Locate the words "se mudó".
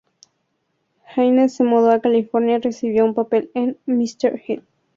1.53-1.91